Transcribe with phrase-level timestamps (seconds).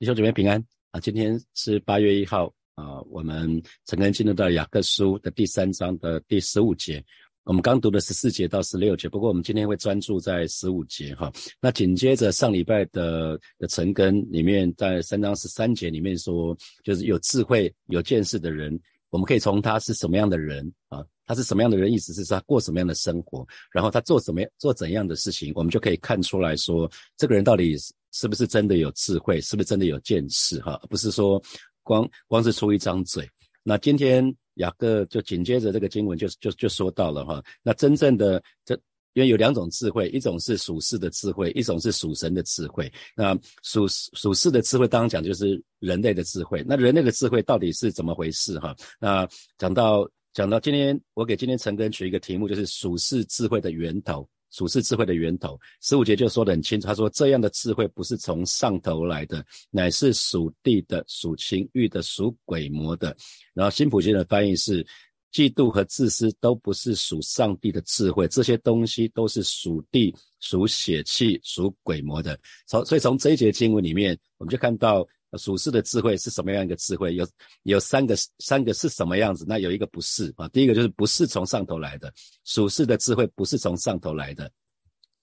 [0.00, 0.58] 弟兄姊妹平安
[0.92, 0.98] 啊！
[0.98, 7.04] 今天是八月一号啊，我们陈根进入到雅各书的第三章的第十五节。
[7.44, 11.30] 我们刚读的十四节到十六节，不过我们今天会专注在十五节哈。
[11.60, 18.80] 那紧接着上礼拜的的陈根里面，在三章十三节里面说，就是有智慧、有见识的人，
[19.10, 27.76] 我们可以从他是什么样的人啊，他是什么样的人，意思是他过什么样的生活，然后他做什么做怎样的事情，我们就可以看出来说，这个人到底。
[28.12, 29.40] 是不是真的有智慧？
[29.40, 30.60] 是不是真的有见识？
[30.60, 31.42] 哈，不是说
[31.82, 33.28] 光光是出一张嘴。
[33.62, 37.42] 那今天雅各就紧接着这个经文就就就说到了哈。
[37.62, 38.74] 那真正的这
[39.12, 42.90] 因为有两种智慧，一种是属世的智慧，一种是属神的智慧。
[43.16, 46.64] 那属属世的智慧，当然讲就是人类的智慧。
[46.66, 48.58] 那人类的智慧到底是怎么回事？
[48.60, 54.28] 哈，那讲到讲到今天，我给今天陈根取一个题目，就是属世智慧的源头。
[54.50, 56.86] 属世智慧的源头，十五节就说得很清楚。
[56.86, 63.16] 他说：“这样的智慧不是从上头来的，乃是属地的、属情欲的、属鬼魔的。”
[63.54, 64.84] 然后新普京的翻译是
[65.32, 75.06] ：“嫉妒和自私都不是属上帝的智慧，这些东西都是属地、属血气、属鬼魔的。”从所以从这一节经文里面，我们就看到。
[75.38, 77.14] 属世的智慧是什么样一个智慧？
[77.14, 77.26] 有
[77.62, 79.44] 有三个，三个是什么样子？
[79.46, 80.48] 那有一个不是啊。
[80.48, 82.12] 第一个就是不是从上头来的，
[82.44, 84.50] 属世的智慧不是从上头来的。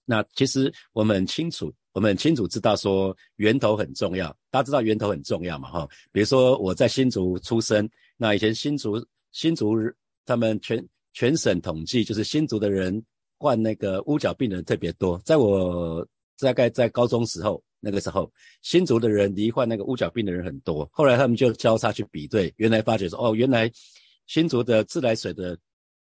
[0.06, 4.34] 那其实我们很清楚，我们很清楚知道说源头很重要。
[4.50, 5.70] 大家知道源头很重要嘛？
[5.70, 7.86] 哈，比如说我在新竹出生，
[8.16, 9.74] 那以前新竹新竹
[10.24, 13.04] 他们全全省统计，就是新竹的人
[13.36, 15.18] 患那个乌角病的人特别多。
[15.24, 16.06] 在我
[16.38, 17.62] 大概在高中时候。
[17.80, 18.30] 那个时候，
[18.62, 20.88] 新竹的人罹患那个乌角病的人很多。
[20.92, 23.70] 后来他们就交叉去比对，原来发觉说，哦，原来
[24.26, 25.56] 新竹的自来水的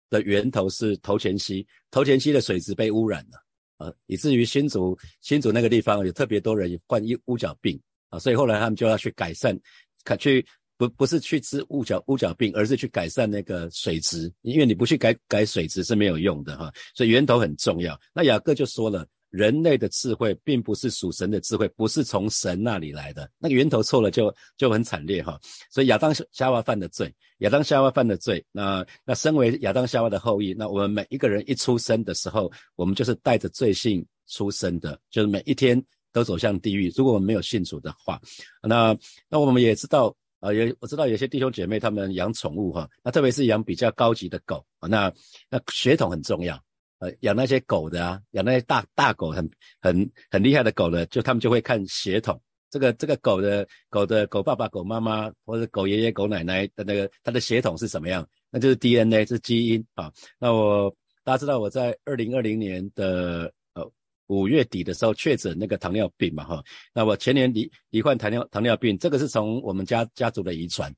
[0.09, 9.59] 的源头是头前溪，头前溪的水质被污染了，啊，以至于新竹新竹那个地方有特别多人患乌乌角病啊，所以后来他们就要去改善，
[10.03, 10.45] 看去
[10.79, 18.01] 不不是去治乌角乌角病，而是去改善那个水质，因为你不去改改水质是没有用的哈，所以源头很重要。
[18.15, 19.07] 那雅各就说了。
[19.37, 23.31] 人类的智慧并不是属神的智慧，不是从神那里来的。
[23.39, 25.39] 那个源头错了，就就很惨烈哈。
[25.71, 28.45] 所以亚当夏娃犯的罪，亚当夏娃犯的罪。
[28.51, 35.81] 那那身为亚当夏娃的后裔，那我们每一个人一出生的时候，我们就是带着罪性出生的，就是每一天
[36.13, 36.91] 都走向地狱。
[36.97, 38.19] 如果我们没有信主的话，
[38.63, 38.97] 那
[39.29, 45.13] 那我们也知道啊，也我知道有些弟兄姐妹他们养宠物哈，那特别是养比较高级的狗，那
[45.51, 46.59] 那血统很重要。
[46.99, 49.49] 呃，养那些狗的啊，养那些大大狗，很
[49.83, 52.41] 很很厉害的狗的，就他们就会看血统。
[52.71, 58.27] 这个这个狗的狗的狗爸爸、狗妈妈，或者狗爷爷、狗奶奶的那个它的血统是什么样？
[58.51, 60.11] 那就是 DNA，是基因啊。
[60.39, 63.87] 那我大家知道我在二零二零年的呃
[64.29, 66.65] 五月底的时候确诊那个糖尿病嘛哈。
[66.95, 70.91] 那我前年罹罹患糖尿糖尿病，这个是从我们家家族的遗传，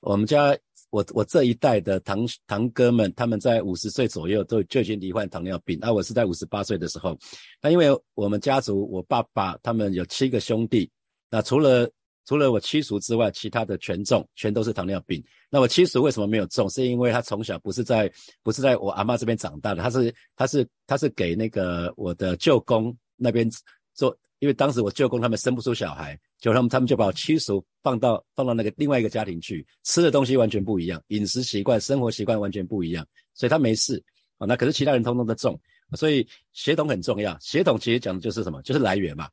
[0.00, 0.56] 我们家。
[0.96, 5.78] 我我这一代的堂堂哥们，他们在五十岁左右都就已经罹患糖尿病。
[5.78, 7.14] 那我是在五十八岁的时候，
[7.60, 10.90] 那因为我们家族，我爸爸他们有七个兄弟，
[11.28, 11.86] 那除了
[12.24, 15.22] 除了我七叔之外，其他的全中，全都是糖尿病。
[15.50, 16.66] 那我七叔为什么没有中？
[16.70, 18.10] 是因为他从小不是在
[18.42, 23.46] 不是在我阿妈这边长大的，他是他是他是给那个我的舅公那边
[23.92, 26.18] 做，因为当时我舅公他们生不出小孩。
[26.38, 34.00] 就他们，他们就把七叔放到放到那个另外一个家庭去，吃的东西完全不一样，饮食习惯、生活习惯完全不一样，所以他没事
[34.36, 34.44] 啊。
[34.46, 35.58] 那可是其他人通通的中，
[35.96, 37.36] 所以血统很重要。
[37.40, 38.60] 血统其实讲的就是什么？
[38.60, 39.30] 就是来源嘛。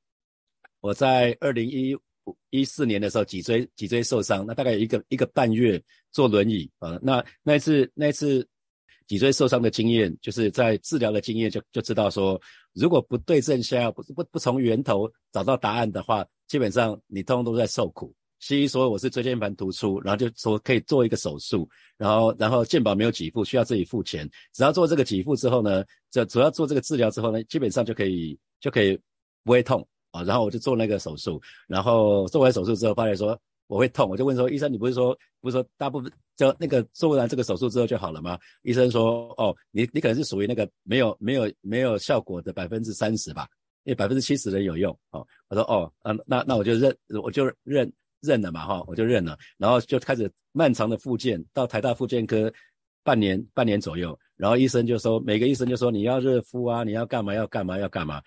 [0.80, 1.94] 我在二零一
[2.52, 5.84] 一四年的时候，脊椎脊椎受伤，那大概一个一个半月
[6.14, 6.97] 坐轮椅啊。
[7.02, 8.47] 那那一次那一次。
[9.08, 12.40] 脊椎受伤的经验，就是在治疗的经验就就知道说，
[12.74, 18.14] 如果不对症下药，不不不从源头找到答案的话，基本上你通通都在受苦。
[18.40, 24.30] 西医说我是椎间盘突出，然后就说可以做一个手术，然后然后健保没有给付，需要自己付钱。
[24.53, 29.00] 只要做这个给付之后呢，这主要做这个治疗之后呢，基本上就可以就可以
[29.44, 30.24] 不会痛啊。
[30.24, 33.40] 然后我就做那个手术，然后做完手术之后发现说。
[33.67, 43.47] 我会痛，我就问说：“医生，你不是说不是说大部分就那个做完这个手术之后就好了吗？”医生说：“哦，你你可能是属于那个没有没有没有效果的百分之三十吧，
[43.83, 49.37] 因为百分之七十人有用。”哦，我说：“哦，嗯，那那我就认我就认认了嘛，哈，我就认了。
[49.57, 52.51] 然后就开始漫长的复健，到台大复健科
[53.03, 58.21] 半年半年左右，然后医生就说，每个医生就说你要热敷啊，你要干嘛要干嘛要干嘛。”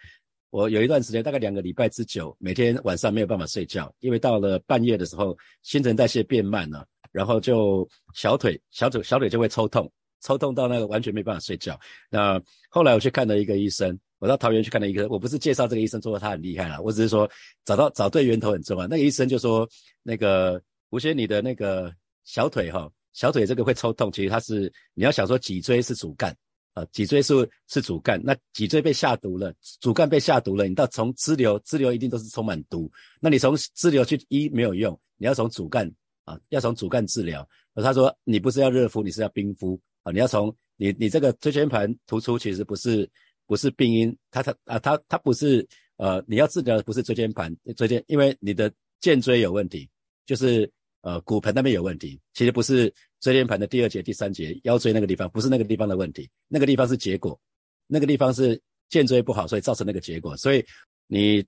[0.50, 9.90] 我有一段时间，大概两个礼拜之久，每天晚上没有办法睡觉，因为到了半夜的时候，新陈代谢变慢了，然后就小腿、小腿、小腿就会抽痛，
[10.22, 11.78] 抽痛到那个完全没办法睡觉。
[12.10, 12.40] 那
[12.70, 17.28] 后来我去看了一个医生，我到桃园去看了一个，我不是介绍这个医生说他很厉害了，我只是说
[17.64, 18.86] 找到找对源头很重要。
[18.86, 19.68] 那个医生就说，
[20.02, 21.92] 那个吴先你的那个
[22.24, 26.34] 小腿哈，小腿这个会抽痛，其实它是你要想说脊椎是主干
[26.76, 27.32] 啊，脊椎是
[27.68, 29.50] 是主干，那脊椎被下毒了，
[29.80, 35.90] 主干被下毒了，你到从支流，支流一定都是充满毒，那你从支流去医没有用，你要从主干
[36.24, 37.48] 啊，要从主干治疗。
[37.76, 43.10] 他说你不是要热敷，你是要冰敷啊，你要从你你这个椎间盘突出其实不是。
[43.48, 45.64] 不是病因，它它啊，它它不是
[45.98, 48.68] 呃，你要治疗的不是椎间盘椎间，因为你的
[48.98, 49.88] 肩椎有问题，
[50.24, 50.68] 就是
[51.06, 57.38] 呃骨盆那边有问题，其实不是椎间盘的第二节、第三节腰椎那个地方，不是那个地方的问题，那个地方是结果，
[57.86, 60.66] 那个地方是肩椎不好，所以造成那个结果，所以
[61.06, 61.46] 你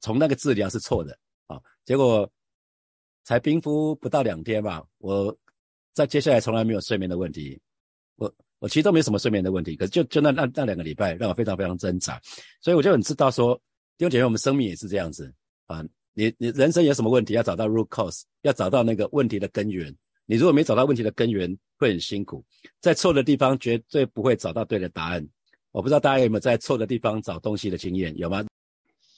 [0.00, 1.18] 从那个治疗是错的
[1.48, 2.30] 啊，结果
[3.24, 5.36] 才冰敷不到两天吧，我
[5.92, 7.60] 在接下来从来没有睡眠的问题，
[8.14, 8.32] 我。
[8.60, 12.20] 我其实都没什么睡眠的问题，可是就就那那那两个礼拜让我非常非常挣扎，
[12.60, 13.54] 所以我就很知道说，
[13.96, 15.32] 弟兄姐，我们生命也是这样子
[15.64, 15.82] 啊，
[16.14, 19.94] 你你人生有什么问题，要找到 root cause，要找到那个问题的根源。
[20.26, 22.44] 你如果没找到问题的根源，会很辛苦，
[22.80, 25.26] 在错的地方绝对不会找到对的答案。
[25.72, 28.44] 我不知道大家有没有在错的地方找东西的经验，有吗？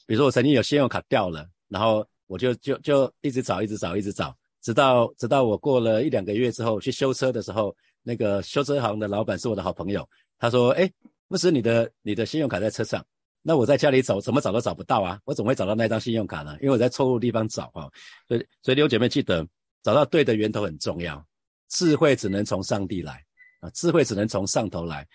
[0.06, 7.74] 比如说我曾经有信用卡掉了，然后我就就就一直找，一直找，一直找，直到直到我过了一两个月之后去修车的时候。
[8.04, 10.04] 那个修车行的老板是我的好朋友，
[10.36, 10.90] 他说：“哎，
[11.28, 13.00] 牧师，你的你的信用卡在车上，
[13.42, 15.20] 那我在家里找，怎么找都找不到啊！
[15.24, 16.56] 我怎么会找到那张信用卡呢？
[16.60, 17.90] 因为我在错误地方找啊！
[18.28, 19.46] 所以，所以弟兄姐妹记得
[19.82, 21.26] 找到对的源头很重要。
[21.68, 23.24] 智慧只能从上帝来
[23.60, 25.06] 啊，智慧只能从上头来。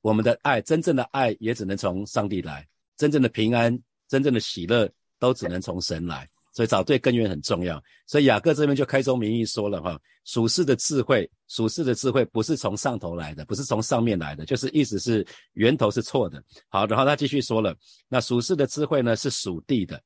[0.00, 2.66] 我们的爱，真正的爱也只能从上帝来，
[2.96, 3.78] 真正的平安，
[4.08, 16.42] 真正的喜乐，都只能从神来。”所以找对根源很重要，所以雅各这边就开宗明义说了哈，属世的智慧，属世的智慧不是从上头来的，不是从上面来的，就是意思是源头是错的。
[16.68, 17.76] 好，然后他继续说了，
[18.08, 20.02] 那属世的智慧呢是属地的，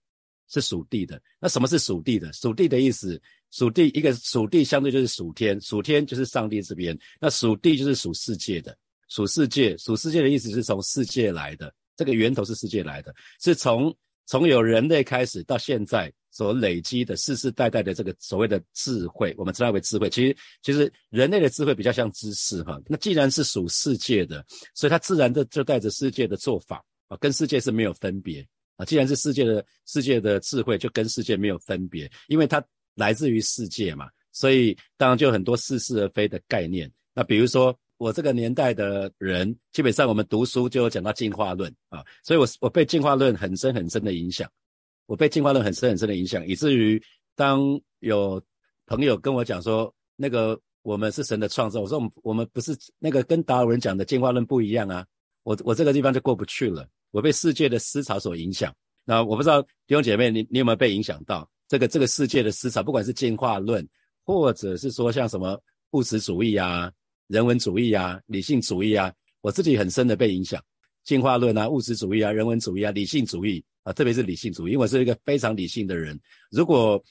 [0.47, 1.19] 是属地的。
[1.41, 2.31] 那什么是属地的？
[2.35, 3.19] 属地的意思，
[3.51, 8.77] 属地一个属地相对就是属天，属天就是上帝这边，那属地就是属世界的，
[9.09, 13.97] 属世界，属世界的意思是从世界来的，这个源头是世界来的，是从
[14.27, 16.13] 从有人类开始到现在。
[16.33, 20.09] 所累积的世世代代的这个所谓的智慧，我们称它为智慧。
[20.09, 22.81] 其实，其实人类的智慧比较像知识哈。
[22.87, 24.45] 那既然是属世界的，
[24.75, 28.45] 所以它自然的就带着世界的做法啊，跟世界是没有分别
[28.77, 28.85] 啊。
[28.85, 32.65] 既然是世界的世界的智慧，就跟世界没有分别，因为它
[32.95, 36.91] 来自于世界嘛，所以当然就有很多似是而非的概念。
[37.15, 44.51] 那比如说我这个年代的人，基本上我们读书就有讲到进化论啊，所以我我被进化论很深很深的影响。
[45.07, 47.03] 我被进化论很深很深的影响，以至于
[47.35, 48.43] 当有
[48.87, 55.05] 朋友跟我讲说，那个我们是神的创造，我说我们我们不是那个跟达尔文讲的进化论不一样啊，
[55.43, 56.89] 我我这个地方就过不去了。
[57.11, 61.49] 我被世界的思潮所影响，那我不知道弟兄姐妹你你有没有被影响到？
[61.69, 63.87] 这个这个世界的思潮，不管是进化论，
[64.25, 65.61] 或者是说像什么
[65.93, 66.93] 物质主义啊、
[67.29, 70.63] 人文主义啊、理性主义啊，我自己很深的被影响。
[71.05, 73.65] 进化论啊、物质主义啊、人文主义啊、理性主义。
[73.83, 76.19] 啊，特别是理性主义，因为我是一个非常理性的人。
[76.51, 77.03] 如果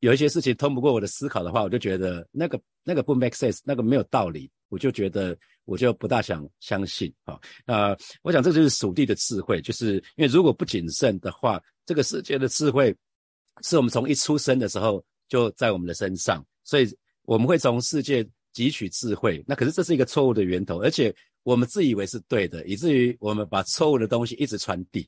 [0.00, 5.36] 有一些事情通不过我的思考的话，我就觉得那个那个不 make sense，那个没有道理，我就觉得
[5.66, 7.12] 我就不大想相信。
[7.24, 12.94] 啊，那我想这就是属地的智慧，就是因为如果不谨慎的话，这个世界的智慧
[13.62, 16.88] 是我们从一出生的时候就在我们的身上，所以
[17.24, 18.22] 我们会从世界
[18.54, 19.44] 汲取智慧。
[19.46, 25.06] 那可是这是一个错误的源头，而且我们自以为是对的，以至于我们把错误的东西一直传递。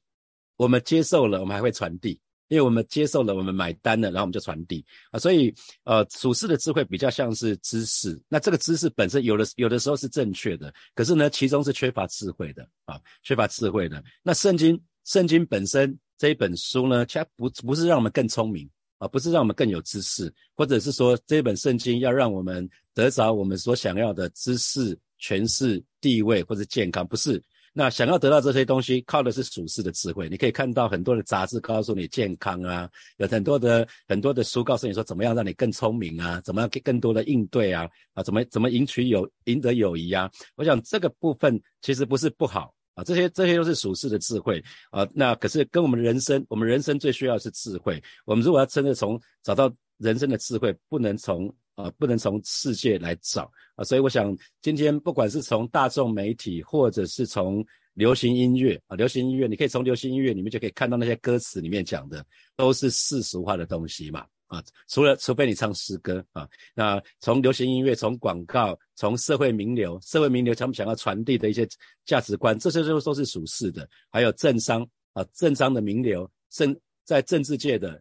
[0.63, 2.11] 我们接受了，我们还会传递，
[2.47, 5.19] 因为我们接受了，我们买单了，然后我们就传递啊。
[5.19, 5.53] 所以，
[5.83, 8.17] 呃，处事的智慧比较像是知识。
[8.29, 14.01] 那这个知识本身有的有的时候是正确的，可是呢，其中是缺乏智慧的啊，缺乏智慧的。
[14.23, 27.43] 那圣经，圣经本身这一本书呢，它不不是让我们更聪明啊，不是让我们更有知识，或者是说这本圣经要让我们得着我们所想要的知识、权势、地位或者健康，不是。
[27.75, 30.29] 那想要得到这些东西，靠的是属世的智慧。
[30.29, 32.87] 你可以看到很多的杂志告诉你健康啊，
[33.17, 40.31] 有很多的很多的书告诉你说怎么样让你更聪明啊，怎么样更多的应对啊，啊，怎么怎么赢取友赢得友谊啊。
[40.57, 45.09] 我想这个部分其实不是不好啊，这些这些都是属世的智慧啊。
[45.15, 48.03] 那可是跟我们人生，我们人生最需要是智慧。
[48.27, 51.53] 我们如果要真的从找到人生的智慧，不能从。
[51.83, 62.25] 啊，不能从世界来找啊，所以我想今天不管是从大众媒体，或者是从流行音乐啊，流行音乐，你可以从流行音乐里面就可以看到那些歌词里面讲的
[62.57, 71.67] 都是世俗化的东西嘛啊，除了除非你唱诗歌啊，那从流行音乐、从广告、从社会名流、社会名流他们想要传递的一些
[72.05, 73.89] 价值观，这些都都是属世的。
[74.11, 76.75] 还有政商啊，政商的名流，政
[77.05, 78.01] 在政治界的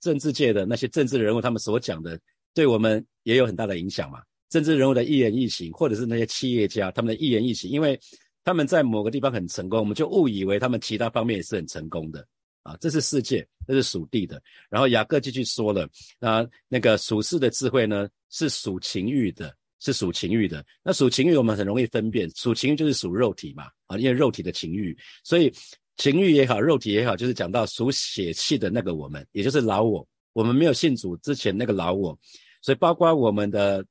[0.00, 2.18] 政治界的那些政治人物，他们所讲的，
[2.54, 4.20] 对我们也有很大的影响嘛。
[4.48, 7.96] 政治人物的一言一行，或者是那些企业家他们的一言一行，因为
[8.42, 12.26] 他们在某个地方很成功，我们就误以为他们其他方面也是很成功的
[12.64, 12.76] 啊。
[12.80, 14.42] 这是世界，这是属地的。
[14.68, 15.88] 然后雅各继续说了，
[16.18, 20.66] 那那个属世的智慧呢，是属情欲的，是属情欲的。
[20.82, 25.52] 那属情欲我们很容易分辨，属情欲就是属肉体嘛啊，因为肉体的情欲，所以
[25.96, 30.04] 情欲也好，肉体也好，就是讲到属血气的那个我们，也就是老我。
[30.32, 32.18] 我们没有信主之前那个老我，
[32.62, 33.84] 所以包括我们的。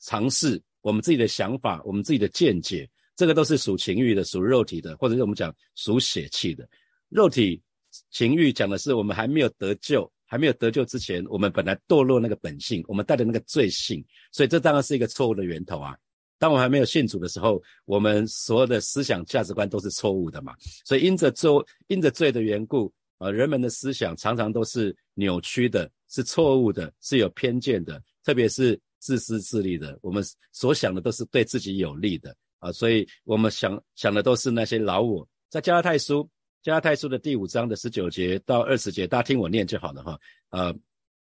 [0.00, 6.66] 尝试我们自己的想法，我们自己的见解，这个都是属情欲的，属肉体的，或者是我们讲属血气的。
[7.10, 7.62] 肉体
[8.10, 15.94] 情欲讲的是我们还没有得救，还没有得救之前，我们本来堕落那个本性，我们带的那个罪性，所以这当然是一个错误的源头啊。
[16.38, 20.54] 当我们还没有信主的时候，我们所有的思想价值观都是错误的嘛。
[20.84, 21.50] 所以因着罪，
[21.88, 28.80] 因着罪的缘故，呃，人们的思想常常都是扭曲的，是错误的，是有偏见的，特别是。
[29.04, 35.28] 自私自利的，我们所想的都是对自己有利的啊，所以我们想想的都是那些老我。
[35.50, 36.26] 在加拉太书，
[36.62, 40.18] 加拉太书的第五章的十九节到二十节，大家听我念就好了哈。
[40.48, 40.74] 呃，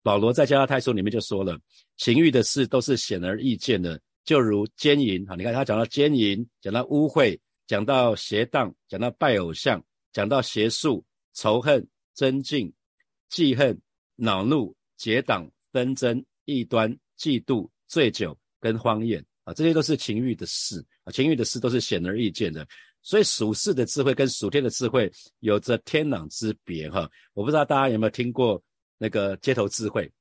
[0.04, 1.60] 保罗在加拉太书里面就说了，
[1.98, 5.34] 情欲的事都是显而易见的，就如奸淫啊。
[5.36, 9.84] 你看他讲到奸淫，讲到污秽，讲到邪荡，讲到拜偶像，
[10.14, 11.04] 讲到邪术、
[11.34, 12.74] 仇恨、争竞、
[13.30, 13.80] 记恨、
[14.16, 16.98] 恼怒、结党、纷争、异端。
[17.22, 22.68] 嫉妒、醉酒跟荒宴啊，这些都是情欲的事啊，情欲的事都是显而易见的。
[23.04, 25.12] 所以属世的智慧跟属天的智慧
[25.42, 27.08] 有着天壤之别哈。
[27.34, 28.60] 我不知道大家有没有听过
[28.98, 30.12] 那个街头智慧，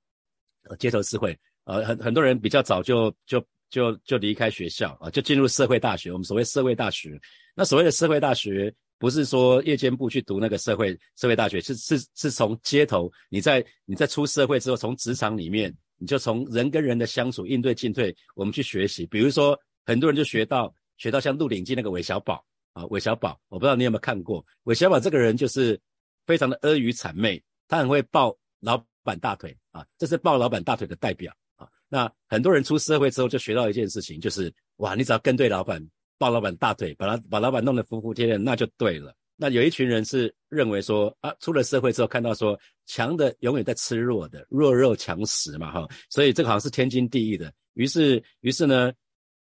[0.79, 6.13] 街头智慧啊，很很多人比较早就就就就离开学校啊，就进入社会大学。
[6.13, 7.19] 我们所谓社会大学，
[7.55, 15.77] 那所谓的社会大学，不是说夜间部去读那个社会社会大学，是是是从街头，你在你在出社会之后，从职场里面。
[16.03, 19.05] 你就从人跟人的相处、应对进退，我们去学习。
[19.05, 19.55] 比如说，
[19.85, 22.43] 很多人就学到学到像《鹿鼎记》那个韦小宝
[22.73, 24.43] 啊，韦小宝，我不知道你有没有看过。
[24.63, 25.79] 韦小宝这个人就是
[26.25, 31.69] 非常的阿谀谄媚，他很会抱老板大腿啊，这是抱老板大腿的代表啊。
[31.87, 35.87] 那很多人出社会之后就学到一件事情，就是哇，你只要跟对老板，
[36.21, 39.15] 抱老板大腿，把他把老板弄得服服帖帖，那就对了。
[39.37, 47.51] 那有一群人是认为说啊，出了社会之后看到说强的永远在吃弱的，弱肉强食嘛哈，所以这个好像是天经地义的。
[47.73, 48.93] 于是，于是呢，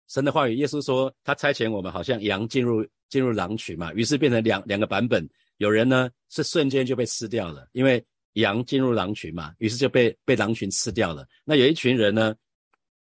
[0.09, 5.29] 神的话语，耶稣说他差遣我们好像羊进入进入狼群嘛，于是变成两两个版本。
[5.59, 8.03] 有人呢是瞬间就被吃掉了，因为
[8.33, 11.27] 羊进入狼群嘛，于是就被被狼群吃掉了。
[11.45, 12.35] 那有一群人呢，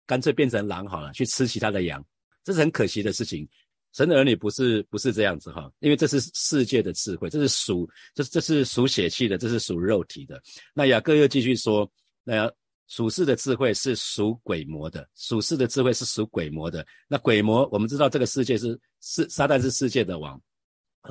[0.05, 2.05] 干脆变成狼好了，去吃其他的羊，
[2.43, 3.47] 这是很可惜的事情。
[3.93, 10.41] 神的儿女不是不是这样子哈，因为这是世界的智慧，这是属这这是属血气的，这是属肉体的。
[10.73, 11.91] 那雅各又继续说，
[12.23, 12.49] 那
[12.87, 16.87] 属世的智慧是属鬼魔的，属世的智慧是属鬼魔的。
[17.09, 20.41] 那鬼魔我们知道这个世界是是撒旦是世界的王，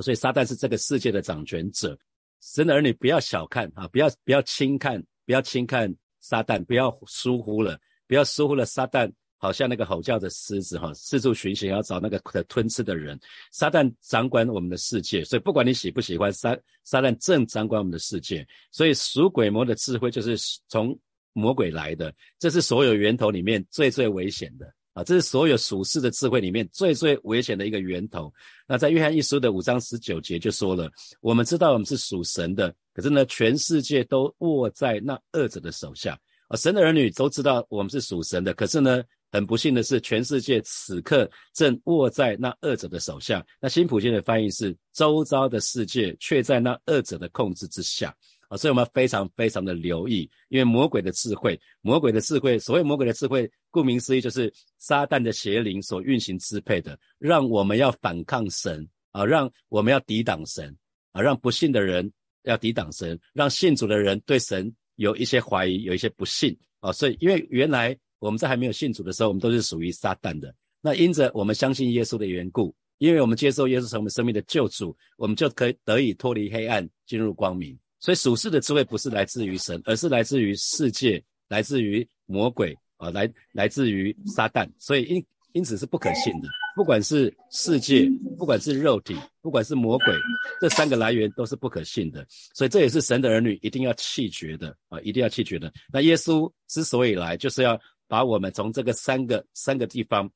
[0.01, 1.99] 所以撒旦是这个世界的掌权者。
[2.41, 9.13] 神的儿女不要小看啊，不要不要轻看，不要轻看撒旦，不要疏忽了，不要疏忽了撒旦。
[9.43, 13.19] 好像那个吼叫的狮子哈，四处寻险要找那个可吞吃的人。
[13.51, 16.55] 撒旦掌管我们的世界，所以不管你喜不喜欢，撒
[16.85, 18.47] 撒旦正掌管我们的世界。
[18.71, 20.37] 所以属鬼魔的智慧就是
[20.69, 20.97] 从
[21.33, 25.03] 魔鬼来的，这是所有源头里面最最危险的啊！
[25.03, 28.31] 这是所有属世的智慧里面最最危险的一个源头。
[28.69, 30.91] 那在约翰一书的五章十九节就说了，
[31.23, 36.19] 我们知道我们是属神的，可是呢，全世界都握在那恶者的手下
[36.49, 36.57] 啊！
[36.59, 39.03] 神的儿女都知道我们是属神的，可是呢？
[39.33, 43.47] 很不幸的是，全世界此刻正握在那二者的手下。
[43.61, 48.13] 那新普京的翻译是：周遭的世界却在那二者的控制之下
[48.49, 48.57] 啊！
[48.57, 60.77] 所以我们非常非常的留意，因为魔鬼的智慧，魔鬼的智慧，所谓魔鬼的智慧，顾名思义就是撒旦的邪灵所运行支配的，让我们要反抗神啊，让我们要抵挡神
[61.13, 66.91] 啊，让不信的人要抵挡神，让信主的人对神有一些怀疑，有一些不信啊！
[66.93, 67.97] 所以，因为原来。
[68.21, 70.55] 我们在还没有信主的时候，我们都是属于撒旦的。
[70.81, 77.77] 那因着我们相信耶稣的缘故，因为我们接受耶稣成为生命的救主，我们就可以得以脱离黑暗，进入光明。
[77.99, 84.67] 所以属世的智慧不是来自于神，而是来自于世界，来自于魔鬼啊，来来自于撒旦。
[84.79, 86.49] 所以因因此是不可信的。
[86.77, 88.09] 不管是世界，
[88.39, 90.15] 不管是肉体，不管是魔鬼，
[90.61, 92.25] 这三个来源都是不可信的。
[92.55, 95.71] 所以这也是神的儿女一定要弃绝的啊，一定要弃绝的。
[95.93, 97.79] 那耶稣之所以来，就是要
[98.11, 100.29] 把我们从这个三个三个地方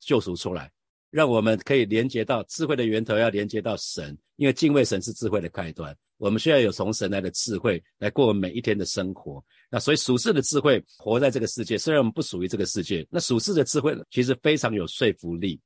[0.00, 0.68] 救赎出来。
[1.10, 5.94] 让我们可以连接到智慧的源头，要连接到神，因为敬畏神是智慧的开端。
[6.16, 9.44] 我们需要有从神来的智慧来过每一天的生活。
[9.70, 15.60] 那所以属世的智慧活在这个世界，虽然我们不属于这个世界，那属世的智慧其实非常有说服力，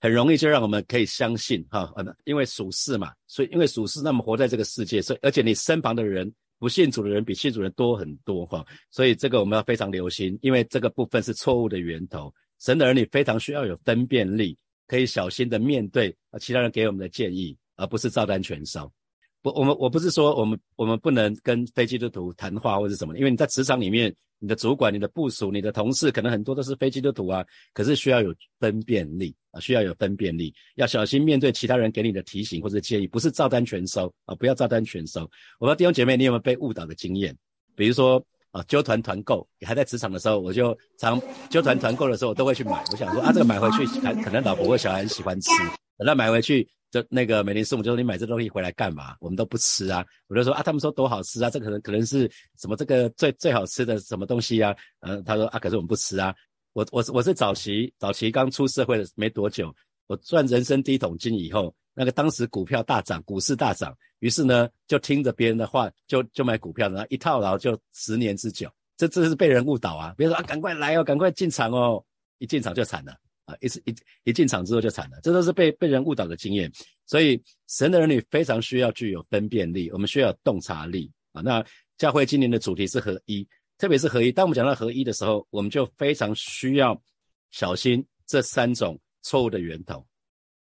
[0.00, 1.90] 很容易就让我们可以相信哈。
[2.24, 6.30] 因为属世嘛，所以因为属世，那么活在这个世界，所以而且你身旁的人
[6.62, 8.64] 不信主的人比信主人多很多哈。
[8.88, 12.32] 所以这个我们要非常留心，因为这个部分是错误的源头。
[12.60, 18.88] 神的儿女非常需要有分辨力，可以小心的面对啊其他人给我们的建议，而不是照单全收。
[19.42, 27.44] 不，我们我不是说我们我们不能跟非基督徒谈话或者什么，因为你在职场里面，你的主管、你的部署、你的同事，可能很多都是非基督徒啊。
[27.74, 35.28] 可是需要有分辨力啊，需要有分辨力，要小心面对其他人给你的提醒或者建议，不是照单全收啊，不要照单全收。
[35.58, 37.36] 我道弟兄姐妹，你有没有被误导的经验？
[37.74, 38.24] 比如说。
[38.52, 41.18] 啊，揪团团购，你还在职场的时候，我就常
[41.48, 42.84] 揪团团购的时候，我都会去买。
[42.90, 43.86] 我想说啊，这个买回去，
[44.22, 45.48] 可能老婆或小孩很喜欢吃。
[45.96, 49.16] 等到买回去，就那个美林师母就说：“你买这东西回来干嘛？
[49.18, 52.30] 我们都不吃啊。”我就说：“啊，他们说多好吃啊，这可能可能是
[52.60, 56.34] 什么这个最最好吃的什么东西啊？”嗯，他说：“啊，可是我们不吃啊。”
[56.74, 59.74] 我我我是早期早期刚出社会的没多久，
[60.06, 61.74] 我赚人生第一桶金以后。
[61.94, 68.70] 那个当时股票大涨，股市大涨，于是呢就听着别人的话，就就买股票，然后一套牢就十年之久。
[68.96, 70.14] 这这是被人误导啊！
[70.16, 72.02] 别说啊，赶快来哦，赶快进场哦，
[72.38, 73.54] 一进场就惨了啊！
[73.60, 73.94] 一一
[74.24, 76.70] 一进场之后就惨了，这都是被被人误导的经验。
[77.06, 81.42] 所以神的儿女非常需要具有分辨力，我们需要洞察力啊。
[81.42, 81.64] 那
[81.98, 83.46] 教会今年的主题是合一，
[83.78, 84.30] 特别是合一。
[84.30, 87.00] 当我们讲到合一的时候，我们就非常需要
[87.50, 90.06] 小心这三种错误的源头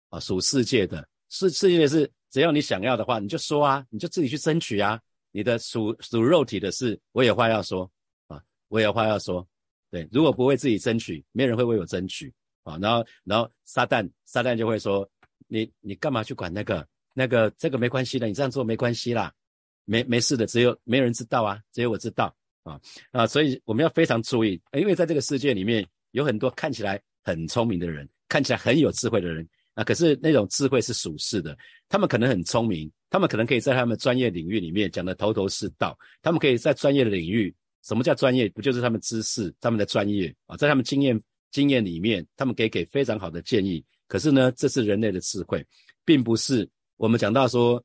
[0.10, 1.08] 啊，属世界的。
[1.30, 5.00] 世世界是，只要你想要的话，你就说啊，你就自己去争取啊。
[5.34, 7.90] 你的属属肉体的事，我有话要说
[8.28, 9.48] 啊，我有话要说。
[9.90, 12.78] 对，如果不为自己争取，没人会为我争取啊。
[12.82, 15.10] 然后，然后撒旦，撒旦就会说，
[15.48, 19.32] 你你干嘛去管那个那个这个没关系的，你这样做没关系啦，
[19.86, 22.80] 没没事的，只有没有人知道啊，只有我知道啊
[23.12, 23.28] 啊。
[23.28, 29.48] 所以我们要非常注意，因为在这个世界里面有很多看起来很聪明的人，看起来很有智慧的人。
[29.74, 38.50] 啊，可是那种智慧是属世的，他们可能很聪明，他们可能可以在他们专业领域里面讲得头头是道，他们可以在专业的领域，什么叫专业？
[38.50, 40.58] 不就是他们知识、他们的专业啊？
[40.58, 41.18] 在他们经验
[41.52, 43.84] 经验里面，他们可以给非常好的建议。
[44.08, 45.66] 可是呢，这是人类的智慧，
[46.04, 47.84] 并不是我们讲到说，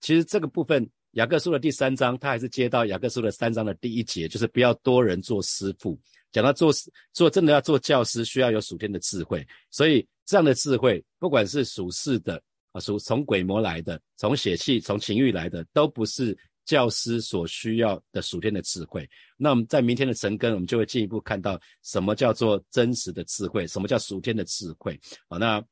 [0.00, 5.98] 其实这个部分雅各书的第三章，他还是接到雅各书的三章的第一节，就是不要多人做师傅。
[6.32, 6.72] 讲到做
[7.12, 10.06] 做真的要做教师，需要有属天的智慧，所以。
[10.26, 19.08] 这样的智慧，不管是属世的啊，属从鬼魔来的，从血气、从情欲来的，都不是教师所需要的属天的智慧。
[19.36, 24.98] 那我们在明天的晨更，我们就会进一步看到什么叫做真实的智慧，什么叫属天的智慧。
[25.28, 25.62] 好，那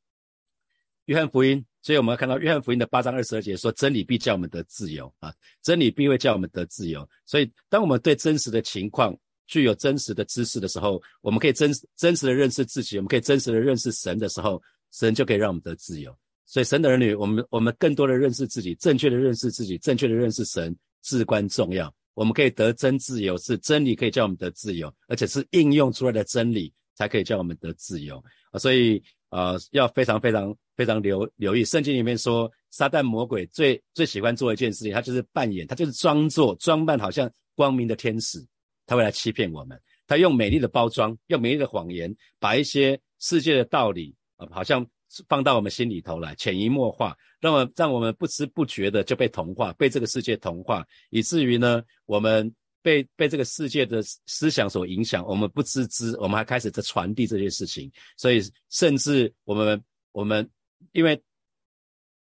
[1.07, 7.09] 约翰福音，所以我们要看到约翰福音的八章二十二节说，真理必叫我们得自由啊，真理必会叫我们得自由。
[7.27, 16.17] 所以，当我们对真实的情况，具有真实的知识的时候，我们可以真真实的认识自己，我们可以真实的认识神的时候，神就可以让我们得自由。
[16.53, 21.91] 所以，神的儿女，我们我们更多的认识自己，正确的认识自己，正确的认识神，至关重要。
[22.13, 28.23] 我们可以得真自由，是真理可以叫我们得自由，而且是应用出来的真理才可以叫我们得自由！
[28.59, 38.39] 所以呃，要非常非常非常留留意，圣经里面说，撒旦魔鬼最最喜欢做一件事情，他就是扮演，他就是装作装扮，好像光明的天使。
[38.85, 44.87] 他会来欺骗我们，他用美丽的包装，用美丽的谎言，把一些世界的道理啊，好像
[45.29, 60.49] 放到我们心里头来，潜移默化，让我让我们不知不觉的就被同化，被这个世界同化，以至于呢，我们被被这个世界的思想所影响，我们不自知，我们还开始在传递这些事情，所以甚至我们我们
[60.93, 61.21] 因为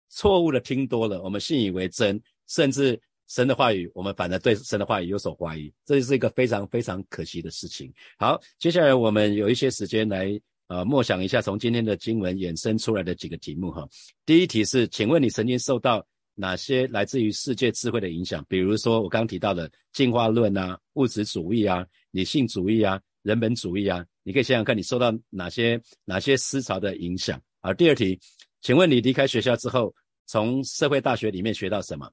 [0.09, 3.01] 错误的听多了，我们信以为真，甚至。
[3.31, 7.93] 神的话语，我们反而对神的话语有所怀疑，这是一个非常非常可惜的事情。
[8.17, 10.29] 好，接下来我们有一些时间来
[10.69, 13.87] 呃默想一下从今天的经文衍生出来的几个题目哈。
[14.25, 18.45] 第一题是，请问你曾经受到哪些来自于世界智慧的影响？
[18.49, 27.41] 比如说我刚提到的进化论啊、物质主义啊、理性主义啊、人本主义啊，你可以想想看你受到哪些哪些思潮的影响。
[27.61, 28.21] 而第二题，
[28.61, 29.93] 请问你离开学校之后，
[30.27, 32.09] 从社会大学里面学到什么？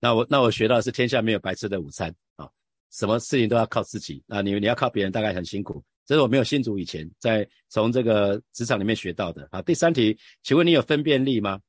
[0.00, 2.48] 那我那我学到是天下没有白吃的午餐啊，
[2.90, 9.46] 什么事情都要靠自己啊，你你要靠别人大概很辛苦，这是我没有信主以前在从这个职场里面学到的。
[9.52, 11.60] 好，第三题，请问你有分辨力吗？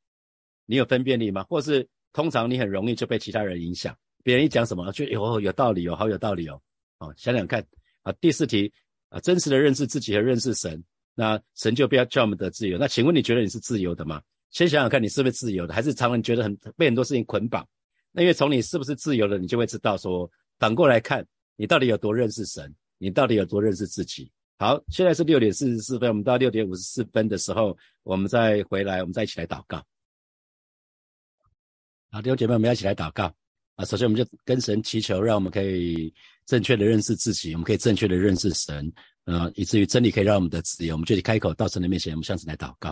[0.66, 1.44] 你有分辨力吗？
[1.44, 6.58] 或是通常你很容易就被其他人影响，别人一讲什么，就有有道理哦，好有道理哦。
[7.00, 7.62] 哦，想想看
[8.02, 8.14] 啊。
[8.22, 8.72] 第四题
[9.10, 10.82] 啊，真实的认识自己和认识神，
[11.16, 12.78] 那神就不要叫我们得自由。
[12.78, 14.22] 那请问你觉得你是自由的吗？
[14.52, 17.68] 先想想看你是不是自由的，还是常常觉得很被很多事情捆绑？
[18.14, 24.32] 那因为从你是不是自由的，你就会知道说，反过来看你到底有多认识神，你到底有多认识自己。
[24.60, 29.82] 好，现在是六点四十四分，我们到六点五十四分的时候，我们再回来，我们再一起来祷告。
[32.12, 33.34] 好，弟兄姐妹，我们要一起来祷告
[33.76, 33.86] 啊！
[33.86, 36.14] 首先，我们就跟神祈求，让我们可以
[36.46, 38.92] 正确的认识自己，我们可以正确的认识神，
[39.24, 40.96] 啊，以至于真理可以让我们的自由。
[40.96, 42.90] 我们就去开口到神的面前，我们向神来祷告，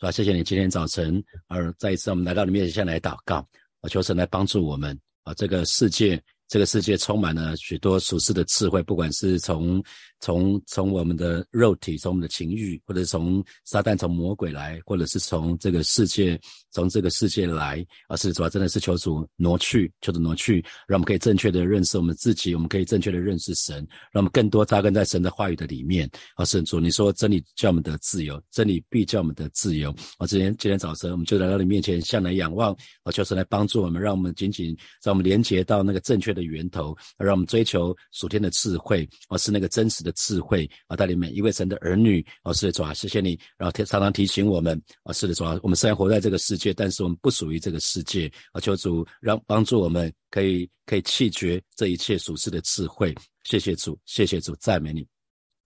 [0.00, 0.10] 是吧？
[0.10, 3.36] 谢谢你今天早晨，而再一次我们来到你面前，向来祷告，
[3.80, 9.82] 啊，求神来帮助我们，啊，这个世界，这个世界充满了许多属世的智慧，不管是从。
[10.20, 23.76] 从从我们的肉体，从我们的情欲，或者从撒旦，从魔鬼来，或者是从这个世界，从这个世界来，而是主要真的是求主挪去，求主挪去，让我们可以正确的认识我们自己，我们可以正确的认识神，
[24.10, 26.10] 让我们更多扎根在神的话语的里面。
[26.36, 29.90] 而神主，你说真理叫我们的自由，真理必叫我们的自由。
[30.16, 40.05] 啊，今天今天早晨我们就来到你面前，向来仰望，啊，求神来帮助我们，让我们紧紧让我们连接到那个正确的源头，让我们追求属天的智慧，而是那个真实。
[40.06, 55.15] 的智慧啊，带领每一位神的儿女啊，是的主啊，谢谢你，然后常常提醒我们啊，是的主啊，我们虽然活在这个世界，但是我们不属于这个世界啊，求主让帮助我们可以可以弃绝这一切俗世的智慧，谢谢主，谢谢主，赞美你。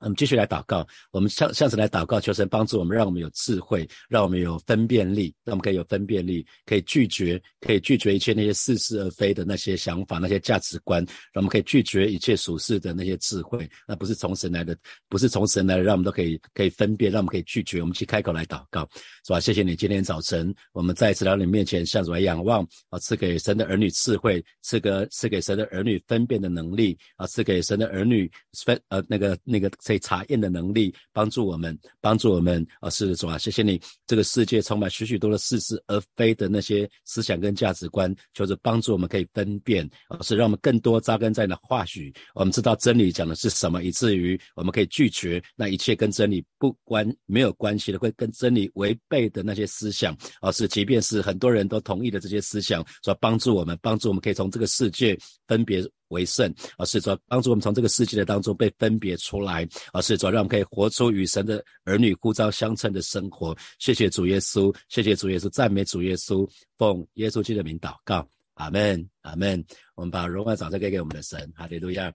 [0.00, 14.74] 我们继续来祷告，我们向向神来祷告，求神帮助我们，让我们有智慧，让我们有分辨力，让我们可以有分辨力，可以拒绝，可以拒绝一切那些似是而非的那些想法、那些价值观，让我们可以拒绝一切属世的那些智慧，那不是从神来的，
[15.10, 17.82] 不是从神来的，让我们都可以可以分辨，让我们可以拒绝。
[17.82, 18.88] 我们去开口来祷告，
[19.26, 19.38] 是吧？
[19.38, 28.30] 谢谢你，今天早晨我们再次来到你面前，向主来仰望啊，赐给神的儿女智慧，赐给赐给神的儿女分辨的能力啊，赐给神的儿女
[28.64, 29.70] 分呃那个那个。
[29.90, 32.88] 可以查验的能力，帮助我们，帮助我们啊！
[32.90, 33.80] 是主啊，谢谢你。
[34.06, 42.14] 这个世界充满许许多的似是而非的那些思想跟价值观，求着帮助我们可以分辨啊，是让我们更多扎根在那话语。
[42.36, 50.52] 我们知道真理讲的是什么，以至于我们可以拒绝那一切跟真理不关没有关系的，会跟真理违背的那些思想啊！
[50.52, 55.84] 是，即便是很多人都同意的这些思想，说帮助我们，帮助我们可以从这个世界分别。
[56.10, 63.56] 为圣，而是说帮助我们从这个世界的当中被分别出来，而是说让我们可以活出与神的儿女呼召相称的生活。
[63.78, 69.64] 谢谢主耶稣，谢谢主耶稣，赞美主耶稣，奉耶稣基督的名祷告，阿门，阿门。
[69.94, 72.12] 我们把荣耀掌声给给我们的神，哈利路亚。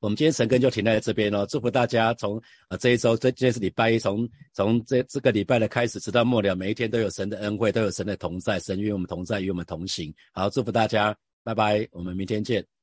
[0.00, 2.36] 我们今天神根就停在这边喽，祝福大家从
[2.68, 10.12] 啊这一周，这今天是礼拜一，从从这这个礼拜的开始，直到末了，每一天都有神的恩惠，都有神的同在，神与我们同在，与我们同行。
[10.34, 12.73] 好，祝福大家，拜拜，我们明天见。